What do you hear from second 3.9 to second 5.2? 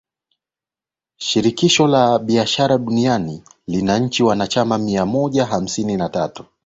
nchi wanachama mia